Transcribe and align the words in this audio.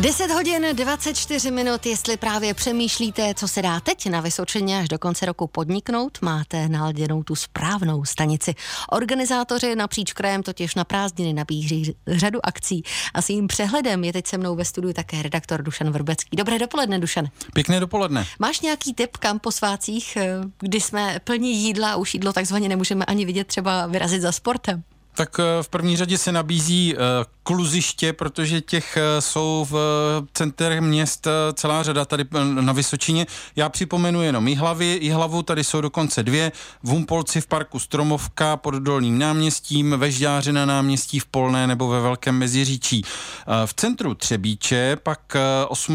10 0.00 0.30
hodin 0.30 0.66
24 0.72 1.50
minut, 1.50 1.86
jestli 1.86 2.16
právě 2.16 2.54
přemýšlíte, 2.54 3.34
co 3.34 3.48
se 3.48 3.62
dá 3.62 3.80
teď 3.80 4.10
na 4.10 4.20
Vysočině 4.20 4.78
až 4.78 4.88
do 4.88 4.98
konce 4.98 5.26
roku 5.26 5.46
podniknout, 5.46 6.18
máte 6.22 6.68
naladěnou 6.68 7.22
tu 7.22 7.34
správnou 7.34 8.04
stanici. 8.04 8.54
Organizátoři 8.90 9.76
napříč 9.76 10.12
krajem 10.12 10.42
totiž 10.42 10.74
na 10.74 10.84
prázdniny 10.84 11.32
nabíří 11.32 11.94
řadu 12.06 12.46
akcí 12.46 12.82
a 13.14 13.22
s 13.22 13.30
jím 13.30 13.46
přehledem 13.46 14.04
je 14.04 14.12
teď 14.12 14.26
se 14.26 14.38
mnou 14.38 14.56
ve 14.56 14.64
studiu 14.64 14.92
také 14.92 15.22
redaktor 15.22 15.62
Dušan 15.62 15.90
Vrbecký. 15.90 16.36
Dobré 16.36 16.58
dopoledne, 16.58 16.98
Dušan. 16.98 17.28
Pěkné 17.52 17.80
dopoledne. 17.80 18.26
Máš 18.38 18.60
nějaký 18.60 18.94
tip, 18.94 19.16
kam 19.16 19.38
po 19.38 19.52
svácích, 19.52 20.16
eh, 20.16 20.40
kdy 20.58 20.80
jsme 20.80 21.20
plní 21.24 21.56
jídla 21.56 21.92
a 21.92 21.96
už 21.96 22.14
jídlo 22.14 22.32
takzvaně 22.32 22.68
nemůžeme 22.68 23.04
ani 23.04 23.24
vidět, 23.24 23.46
třeba 23.46 23.86
vyrazit 23.86 24.22
za 24.22 24.32
sportem? 24.32 24.82
Tak 25.14 25.36
eh, 25.38 25.62
v 25.62 25.68
první 25.68 25.96
řadě 25.96 26.18
se 26.18 26.32
nabízí 26.32 26.94
eh, 26.94 26.98
kluziště, 27.42 28.12
protože 28.12 28.60
těch 28.60 28.96
eh, 28.96 29.20
jsou 29.20 29.66
v 29.70 29.76
centrech 30.34 30.80
měst 30.80 31.26
celá 31.54 31.82
řada 31.82 32.04
tady 32.04 32.24
na 32.42 32.72
Vysočině. 32.72 33.26
Já 33.56 33.68
připomenu 33.68 34.22
jenom 34.22 34.48
Jihlavy, 34.48 34.98
Jihlavu, 35.02 35.42
tady 35.42 35.64
jsou 35.64 35.80
dokonce 35.80 36.22
dvě, 36.22 36.52
v 36.82 36.88
Humpolci 36.88 37.40
v 37.40 37.46
parku 37.46 37.78
Stromovka 37.78 38.56
pod 38.56 38.74
Dolním 38.74 39.18
náměstím, 39.18 39.94
ve 39.98 40.10
Žďáře 40.10 40.52
na 40.52 40.66
náměstí 40.66 41.18
v 41.18 41.26
Polné 41.26 41.66
nebo 41.66 41.88
ve 41.88 42.00
Velkém 42.00 42.38
Meziříčí. 42.38 43.02
V 43.66 43.74
centru 43.74 44.14
Třebíče 44.14 44.96
pak 45.02 45.36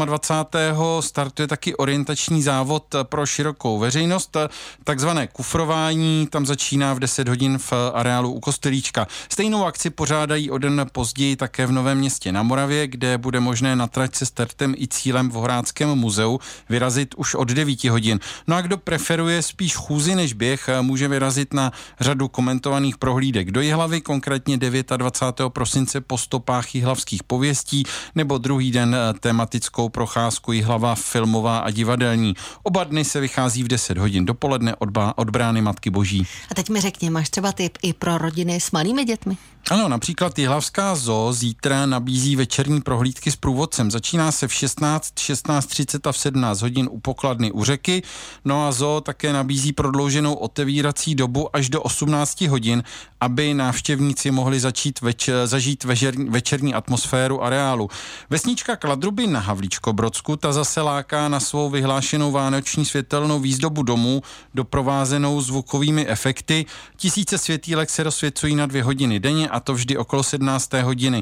28. 0.04 1.02
startuje 1.02 1.48
taky 1.48 1.76
orientační 1.76 2.42
závod 2.42 2.94
pro 3.02 3.26
širokou 3.26 3.78
veřejnost, 3.78 4.36
takzvané 4.84 5.26
kufrování, 5.26 6.26
tam 6.30 6.46
začíná 6.46 6.94
v 6.94 6.98
10 6.98 7.28
hodin 7.28 7.58
v 7.58 7.72
areálu 7.94 8.32
u 8.32 8.40
Kostelíčka. 8.40 9.06
Stejnou 9.28 9.64
akci 9.64 9.90
pořádají 9.90 10.50
o 10.50 10.58
den 10.58 10.86
později 10.92 11.36
také 11.38 11.66
v 11.66 11.72
Novém 11.72 11.98
městě 11.98 12.32
na 12.32 12.42
Moravě, 12.42 12.86
kde 12.86 13.18
bude 13.18 13.40
možné 13.40 13.76
na 13.76 13.86
trať 13.86 14.14
se 14.14 14.26
startem 14.26 14.74
i 14.78 14.88
cílem 14.88 15.30
v 15.30 15.32
Horáckém 15.32 15.88
muzeu 15.94 16.40
vyrazit 16.68 17.14
už 17.14 17.34
od 17.34 17.48
9 17.48 17.84
hodin. 17.84 18.20
No 18.46 18.56
a 18.56 18.60
kdo 18.60 18.76
preferuje 18.76 19.42
spíš 19.42 19.76
chůzi 19.76 20.14
než 20.14 20.32
běh, 20.32 20.68
může 20.80 21.08
vyrazit 21.08 21.54
na 21.54 21.72
řadu 22.00 22.28
komentovaných 22.28 22.98
prohlídek 22.98 23.50
do 23.50 23.60
Jihlavy, 23.60 24.00
konkrétně 24.00 24.58
29. 24.96 25.52
prosince 25.52 26.00
po 26.00 26.18
stopách 26.18 26.74
jihlavských 26.74 27.22
pověstí, 27.22 27.84
nebo 28.14 28.38
druhý 28.38 28.70
den 28.70 28.96
tematickou 29.20 29.88
procházku 29.88 30.52
Jihlava 30.52 30.94
filmová 30.94 31.58
a 31.58 31.70
divadelní. 31.70 32.34
Oba 32.62 32.84
dny 32.84 33.04
se 33.04 33.20
vychází 33.20 33.62
v 33.62 33.68
10 33.68 33.98
hodin 33.98 34.26
dopoledne 34.26 34.74
od, 34.76 34.88
od 35.16 35.30
brány 35.30 35.62
Matky 35.62 35.90
Boží. 35.90 36.26
A 36.50 36.54
teď 36.54 36.70
mi 36.70 36.80
řekni, 36.80 37.10
máš 37.10 37.30
třeba 37.30 37.52
tip 37.52 37.78
i 37.82 37.92
pro 37.92 38.18
rodiny 38.18 38.60
s 38.60 38.70
malými 38.70 39.04
dětmi? 39.04 39.36
Ano, 39.70 39.88
například 39.88 40.38
Jihlavská 40.38 40.94
zoo 40.94 41.27
zítra 41.32 41.86
nabízí 41.86 42.36
večerní 42.36 42.80
prohlídky 42.80 43.30
s 43.30 43.36
průvodcem. 43.36 43.90
Začíná 43.90 44.32
se 44.32 44.48
v 44.48 44.54
16, 44.54 45.14
16.30 45.14 46.08
a 46.08 46.12
v 46.12 46.18
17 46.18 46.62
hodin 46.62 46.88
u 46.90 47.00
pokladny 47.00 47.52
u 47.52 47.64
řeky. 47.64 48.02
No 48.44 48.66
a 48.66 48.72
zoo 48.72 49.00
také 49.00 49.32
nabízí 49.32 49.72
prodlouženou 49.72 50.34
otevírací 50.34 51.14
dobu 51.14 51.56
až 51.56 51.68
do 51.68 51.82
18 51.82 52.40
hodin, 52.40 52.82
aby 53.20 53.54
návštěvníci 53.54 54.30
mohli 54.30 54.60
začít 54.60 55.00
več, 55.00 55.30
zažít 55.44 55.84
večerní, 55.84 56.28
večerní 56.28 56.74
atmosféru 56.74 57.42
areálu. 57.42 57.88
Vesnička 58.30 58.76
Kladruby 58.76 59.26
na 59.26 59.40
Havlíčko-Brodsku 59.40 60.36
ta 60.36 60.52
zase 60.52 60.80
láká 60.80 61.28
na 61.28 61.40
svou 61.40 61.70
vyhlášenou 61.70 62.32
vánoční 62.32 62.84
světelnou 62.84 63.40
výzdobu 63.40 63.82
domů, 63.82 64.22
doprovázenou 64.54 65.40
zvukovými 65.40 66.06
efekty. 66.06 66.66
Tisíce 66.96 67.38
světílek 67.38 67.90
se 67.90 68.02
rozsvěcují 68.02 68.54
na 68.54 68.66
dvě 68.66 68.82
hodiny 68.82 69.20
denně 69.20 69.48
a 69.48 69.60
to 69.60 69.74
vždy 69.74 69.96
okolo 69.96 70.22
17. 70.22 70.72
hodiny. 70.72 71.17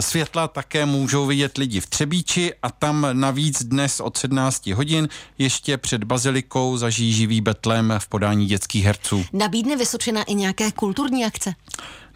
Světla 0.00 0.48
také 0.48 0.86
můžou 0.86 1.26
vidět 1.26 1.58
lidi 1.58 1.80
v 1.80 1.86
Třebíči 1.86 2.54
a 2.62 2.70
tam 2.70 3.06
navíc 3.12 3.64
dnes 3.64 4.00
od 4.00 4.16
17 4.16 4.66
hodin 4.66 5.08
ještě 5.38 5.76
před 5.78 6.04
bazilikou 6.04 6.76
zažijí 6.76 7.12
živý 7.12 7.40
betlem 7.40 7.94
v 7.98 8.08
podání 8.08 8.46
dětských 8.46 8.84
herců. 8.84 9.24
Nabídne 9.32 9.76
Vysočina 9.76 10.22
i 10.22 10.34
nějaké 10.34 10.72
kulturní 10.72 11.24
akce? 11.24 11.54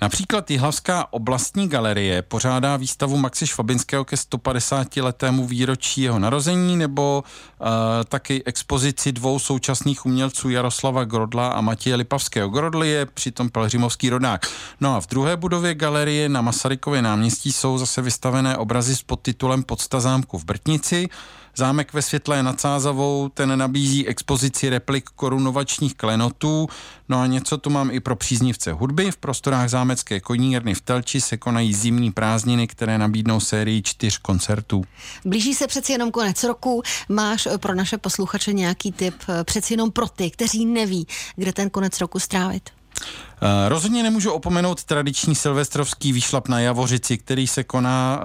Například 0.03 0.51
Jihlavská 0.51 1.13
oblastní 1.13 1.69
galerie 1.69 2.23
pořádá 2.23 2.77
výstavu 2.77 3.17
Maxi 3.17 3.47
Švabinského 3.47 4.05
ke 4.05 4.17
150 4.17 4.97
letému 4.97 5.47
výročí 5.47 6.01
jeho 6.01 6.19
narození 6.19 6.77
nebo 6.77 7.25
uh, 7.61 7.67
taky 8.09 8.45
expozici 8.45 9.13
dvou 9.13 9.39
současných 9.39 10.07
umělců 10.07 10.51
Jaroslava 10.51 11.05
Grodla 11.05 11.49
a 11.49 11.61
Matěje 11.61 11.97
Lipavského. 11.97 12.49
Grodl 12.49 12.85
je 12.85 13.07
přitom 13.07 13.49
pelhřimovský 13.49 14.11
rodák. 14.11 14.47
No 14.81 14.97
a 14.97 15.01
v 15.01 15.07
druhé 15.07 15.37
budově 15.37 15.75
galerie 15.75 16.29
na 16.29 16.41
Masarykově 16.41 17.03
náměstí 17.03 17.53
jsou 17.53 17.79
zase 17.79 18.03
vystavené 18.03 18.57
obrazy 18.57 18.97
s 18.97 19.03
podtitulem 19.03 19.63
Podsta 19.63 20.01
zámku 20.01 20.39
v 20.39 20.45
Brtnici. 20.45 21.09
Zámek 21.57 21.93
ve 21.93 22.03
Světlé 22.03 22.43
nad 22.43 22.61
Sázavou, 22.61 23.29
ten 23.29 23.59
nabízí 23.59 24.09
expozici 24.09 24.71
replik 24.71 25.11
korunovačních 25.11 25.95
klenotů. 25.95 26.69
No 27.09 27.21
a 27.21 27.27
něco 27.27 27.59
tu 27.59 27.71
mám 27.71 27.91
i 27.91 28.01
pro 28.01 28.17
příznivce 28.17 28.73
hudby. 28.73 29.11
V 29.11 29.17
prostorách 29.17 29.69
zámecké 29.91 30.21
konírny 30.21 30.75
v 30.75 30.81
Telči 30.81 31.21
se 31.21 31.37
konají 31.37 31.75
zimní 31.75 32.13
prázdniny, 32.13 32.67
které 32.67 32.99
nabídnou 32.99 33.41
sérii 33.41 33.83
čtyř 33.83 34.19
koncertů. 34.19 34.85
Blíží 35.25 35.55
se 35.55 35.67
přeci 35.67 35.93
jenom 35.93 36.11
konec 36.11 36.45
roku. 36.45 36.83
Máš 37.09 37.49
pro 37.57 37.75
naše 37.75 37.99
posluchače 37.99 38.53
nějaký 38.53 38.93
tip 38.93 39.15
přeci 39.45 39.73
jenom 39.73 39.91
pro 39.91 40.09
ty, 40.09 40.31
kteří 40.31 40.67
neví, 40.67 41.07
kde 41.37 41.53
ten 41.53 41.71
konec 41.71 42.01
roku 42.01 42.19
strávit? 42.19 42.71
Uh, 42.71 43.49
rozhodně 43.69 44.03
nemůžu 44.03 44.31
opomenout 44.31 44.85
tradiční 44.85 45.35
silvestrovský 45.35 46.13
výšlap 46.13 46.49
na 46.49 46.61
Javořici, 46.61 47.19
který 47.19 47.47
se 47.47 47.65
koná, 47.65 48.21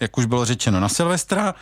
jak 0.00 0.18
už 0.18 0.26
bylo 0.26 0.44
řečeno, 0.44 0.80
na 0.80 0.88
Silvestra 0.88 1.54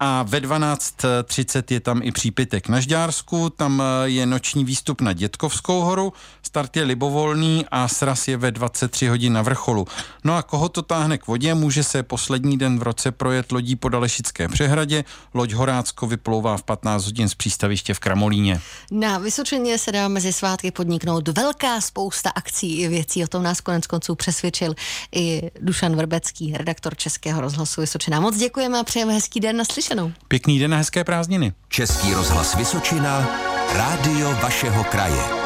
a 0.00 0.22
ve 0.22 0.40
12.30 0.40 1.62
je 1.70 1.80
tam 1.80 2.00
i 2.02 2.12
přípitek 2.12 2.68
na 2.68 2.80
Žďársku, 2.80 3.50
tam 3.50 3.82
eh, 3.82 4.08
je 4.08 4.26
noční 4.26 4.64
výstup 4.64 5.00
na 5.00 5.12
Dětkovskou 5.12 5.80
horu, 5.80 6.12
start 6.42 6.76
je 6.76 6.82
libovolný 6.82 7.66
a 7.70 7.88
sraz 7.88 8.28
je 8.28 8.36
ve 8.36 8.50
23 8.50 9.08
hodin 9.08 9.32
na 9.32 9.42
vrcholu. 9.42 9.86
No 10.24 10.36
a 10.36 10.42
koho 10.42 10.68
to 10.68 10.82
táhne 10.82 11.18
k 11.18 11.26
vodě, 11.26 11.54
může 11.54 11.84
se 11.84 12.02
poslední 12.02 12.58
den 12.58 12.78
v 12.78 12.82
roce 12.82 13.12
projet 13.12 13.52
lodí 13.52 13.76
po 13.76 13.88
Dalešické 13.88 14.48
přehradě. 14.48 15.04
Loď 15.34 15.52
Horácko 15.52 16.06
vyplouvá 16.06 16.56
v 16.56 16.62
15 16.62 17.04
hodin 17.04 17.28
z 17.28 17.34
přístaviště 17.34 17.94
v 17.94 17.98
Kramolíně. 17.98 18.60
Na 18.90 19.18
Vysočině 19.18 19.78
se 19.78 19.92
dá 19.92 20.08
mezi 20.08 20.32
svátky 20.32 20.70
podniknout 20.70 21.28
velká 21.28 21.80
spousta 21.80 22.30
akcí 22.30 22.80
i 22.80 22.88
věcí. 22.88 23.24
O 23.24 23.28
tom 23.28 23.42
nás 23.42 23.60
konec 23.60 23.86
konců 23.86 24.14
přesvědčil 24.14 24.74
i 25.12 25.50
Dušan 25.60 25.96
Vrbecký, 25.96 26.52
redaktor 26.56 26.96
Českého 26.96 27.40
rozhlasu 27.40 27.80
Vysočina. 27.80 28.20
Moc 28.20 28.36
děkujeme 28.36 28.78
a 28.78 28.84
přejeme 28.84 29.12
hezký 29.12 29.40
den 29.40 29.56
naslyšenou 29.56 29.87
naslyšenou. 29.94 30.12
Pěkný 30.28 30.58
den 30.58 30.74
a 30.74 30.76
hezké 30.76 31.04
prázdniny. 31.04 31.52
Český 31.68 32.14
rozhlas 32.14 32.54
Vysočina, 32.54 33.28
rádio 33.74 34.30
vašeho 34.42 34.84
kraje. 34.84 35.37